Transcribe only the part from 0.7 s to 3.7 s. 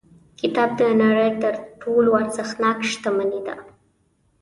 د نړۍ تر ټولو ارزښتناک شتمنۍ ده.